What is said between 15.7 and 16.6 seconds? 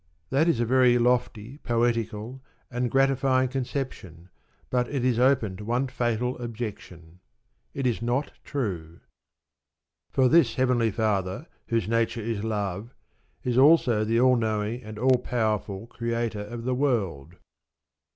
Creator